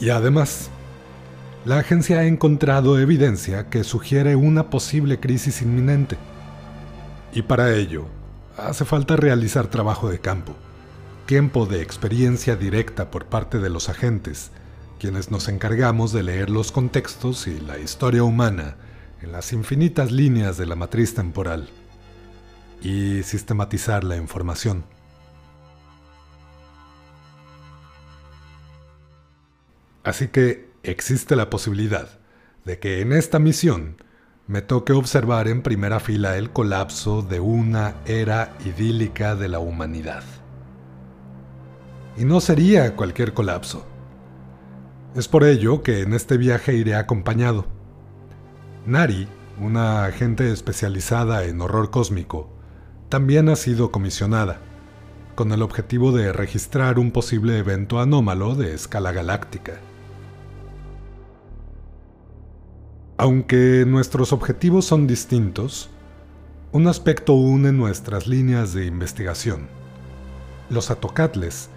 Y 0.00 0.10
además, 0.10 0.68
la 1.64 1.78
agencia 1.78 2.18
ha 2.18 2.24
encontrado 2.24 2.98
evidencia 2.98 3.70
que 3.70 3.84
sugiere 3.84 4.34
una 4.34 4.68
posible 4.68 5.20
crisis 5.20 5.62
inminente. 5.62 6.16
Y 7.32 7.42
para 7.42 7.74
ello, 7.74 8.06
hace 8.56 8.84
falta 8.84 9.16
realizar 9.16 9.68
trabajo 9.68 10.10
de 10.10 10.18
campo, 10.18 10.56
tiempo 11.26 11.66
de 11.66 11.80
experiencia 11.80 12.56
directa 12.56 13.12
por 13.12 13.26
parte 13.26 13.58
de 13.58 13.70
los 13.70 13.88
agentes, 13.88 14.50
quienes 14.98 15.30
nos 15.30 15.48
encargamos 15.48 16.12
de 16.12 16.24
leer 16.24 16.50
los 16.50 16.72
contextos 16.72 17.46
y 17.46 17.60
la 17.60 17.78
historia 17.78 18.24
humana 18.24 18.76
en 19.20 19.30
las 19.30 19.52
infinitas 19.52 20.10
líneas 20.10 20.56
de 20.56 20.66
la 20.66 20.74
matriz 20.74 21.14
temporal 21.14 21.68
y 22.82 23.22
sistematizar 23.22 24.02
la 24.02 24.16
información. 24.16 24.84
Así 30.02 30.26
que 30.26 30.71
existe 30.82 31.36
la 31.36 31.48
posibilidad 31.50 32.08
de 32.64 32.78
que 32.78 33.00
en 33.00 33.12
esta 33.12 33.38
misión 33.38 33.96
me 34.46 34.62
toque 34.62 34.92
observar 34.92 35.48
en 35.48 35.62
primera 35.62 36.00
fila 36.00 36.36
el 36.36 36.50
colapso 36.50 37.22
de 37.22 37.40
una 37.40 37.94
era 38.06 38.56
idílica 38.64 39.36
de 39.36 39.48
la 39.48 39.60
humanidad. 39.60 40.24
Y 42.16 42.24
no 42.24 42.40
sería 42.40 42.94
cualquier 42.96 43.32
colapso. 43.32 43.86
Es 45.14 45.28
por 45.28 45.44
ello 45.44 45.82
que 45.82 46.00
en 46.00 46.12
este 46.12 46.36
viaje 46.36 46.74
iré 46.74 46.96
acompañado. 46.96 47.66
Nari, 48.84 49.28
una 49.60 50.04
agente 50.04 50.50
especializada 50.50 51.44
en 51.44 51.60
horror 51.60 51.90
cósmico, 51.90 52.50
también 53.08 53.48
ha 53.48 53.56
sido 53.56 53.92
comisionada, 53.92 54.58
con 55.34 55.52
el 55.52 55.62
objetivo 55.62 56.12
de 56.12 56.32
registrar 56.32 56.98
un 56.98 57.12
posible 57.12 57.58
evento 57.58 58.00
anómalo 58.00 58.54
de 58.54 58.74
escala 58.74 59.12
galáctica. 59.12 59.74
Aunque 63.22 63.84
nuestros 63.86 64.32
objetivos 64.32 64.84
son 64.84 65.06
distintos, 65.06 65.90
un 66.72 66.88
aspecto 66.88 67.34
une 67.34 67.70
nuestras 67.70 68.26
líneas 68.26 68.74
de 68.74 68.84
investigación. 68.84 69.68
Los 70.68 70.90
atocatles 70.90 71.70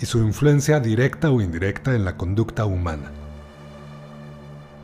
y 0.00 0.06
su 0.06 0.18
influencia 0.18 0.80
directa 0.80 1.30
o 1.30 1.40
indirecta 1.40 1.94
en 1.94 2.04
la 2.04 2.16
conducta 2.16 2.64
humana. 2.64 3.12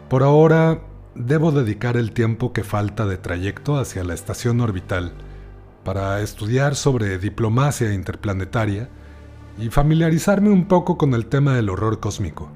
Por 0.08 0.22
ahora, 0.22 0.84
debo 1.16 1.50
dedicar 1.50 1.96
el 1.96 2.12
tiempo 2.12 2.52
que 2.52 2.62
falta 2.62 3.06
de 3.06 3.16
trayecto 3.16 3.76
hacia 3.76 4.04
la 4.04 4.14
estación 4.14 4.60
orbital 4.60 5.14
para 5.82 6.20
estudiar 6.20 6.76
sobre 6.76 7.18
diplomacia 7.18 7.92
interplanetaria 7.92 8.88
y 9.58 9.68
familiarizarme 9.68 10.50
un 10.50 10.68
poco 10.68 10.96
con 10.96 11.12
el 11.12 11.26
tema 11.26 11.56
del 11.56 11.70
horror 11.70 11.98
cósmico, 11.98 12.50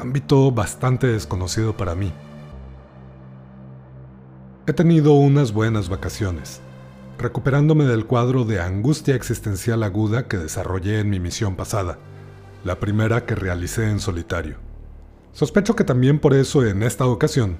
ámbito 0.00 0.50
bastante 0.50 1.08
desconocido 1.08 1.76
para 1.76 1.94
mí. 1.94 2.10
He 4.68 4.72
tenido 4.72 5.12
unas 5.12 5.52
buenas 5.52 5.88
vacaciones 5.88 6.60
recuperándome 7.18 7.84
del 7.84 8.04
cuadro 8.04 8.44
de 8.44 8.60
angustia 8.60 9.14
existencial 9.14 9.84
aguda 9.84 10.26
que 10.26 10.38
desarrollé 10.38 10.98
en 10.98 11.08
mi 11.08 11.20
misión 11.20 11.54
pasada, 11.56 11.98
la 12.64 12.80
primera 12.80 13.24
que 13.24 13.36
realicé 13.36 13.88
en 13.88 14.00
solitario. 14.00 14.56
Sospecho 15.32 15.76
que 15.76 15.84
también 15.84 16.18
por 16.18 16.34
eso 16.34 16.64
en 16.64 16.82
esta 16.82 17.06
ocasión, 17.06 17.58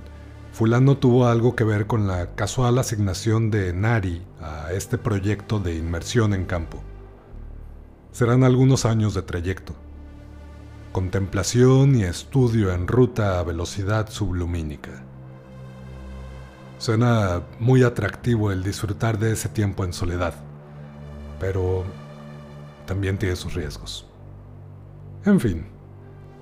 fulano 0.52 0.98
tuvo 0.98 1.26
algo 1.26 1.54
que 1.54 1.64
ver 1.64 1.86
con 1.86 2.06
la 2.06 2.34
casual 2.34 2.76
asignación 2.78 3.50
de 3.50 3.72
Nari 3.72 4.22
a 4.40 4.72
este 4.72 4.98
proyecto 4.98 5.60
de 5.60 5.76
inmersión 5.76 6.34
en 6.34 6.44
campo. 6.44 6.82
Serán 8.10 8.44
algunos 8.44 8.84
años 8.84 9.14
de 9.14 9.22
trayecto. 9.22 9.74
Contemplación 10.92 11.94
y 11.94 12.02
estudio 12.02 12.72
en 12.72 12.88
ruta 12.88 13.38
a 13.38 13.42
velocidad 13.42 14.08
sublumínica. 14.10 15.05
Suena 16.78 17.42
muy 17.58 17.82
atractivo 17.82 18.52
el 18.52 18.62
disfrutar 18.62 19.18
de 19.18 19.32
ese 19.32 19.48
tiempo 19.48 19.84
en 19.84 19.94
soledad, 19.94 20.34
pero 21.40 21.84
también 22.86 23.18
tiene 23.18 23.34
sus 23.34 23.54
riesgos. 23.54 24.06
En 25.24 25.40
fin, 25.40 25.66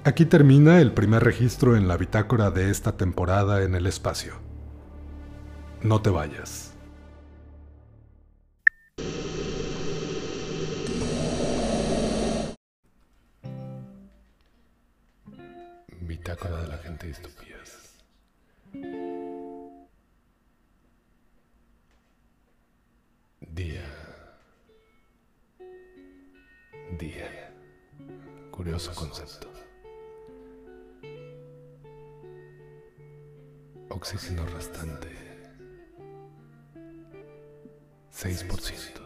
aquí 0.04 0.26
termina 0.26 0.80
el 0.80 0.92
primer 0.92 1.22
registro 1.22 1.76
en 1.76 1.86
la 1.86 1.96
bitácora 1.96 2.50
de 2.50 2.70
esta 2.70 2.96
temporada 2.96 3.62
en 3.62 3.76
el 3.76 3.86
espacio. 3.86 4.34
No 5.82 6.02
te 6.02 6.10
vayas. 6.10 6.72
Bitácora 16.00 16.62
de 16.62 16.68
la 16.68 16.78
gente 16.78 17.08
estúpidas. 17.10 17.53
Día. 23.54 23.84
Día. 26.98 27.52
Curioso 28.50 28.92
concepto. 28.96 29.48
Oxígeno 33.90 34.44
restante. 34.46 35.08
6%. 38.12 39.03